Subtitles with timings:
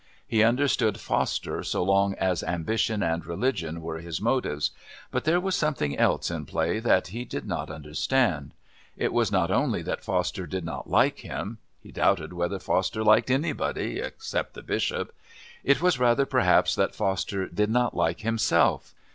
[0.27, 4.71] He understood Foster so long as ambition and religion were his motives,
[5.11, 8.55] but there was something else in play that he did not understand.
[8.97, 13.29] It was not only that Foster did not like him he doubted whether Foster liked
[13.29, 15.13] anybody except the Bishop
[15.63, 18.95] it was rather perhaps that Foster did not like himself.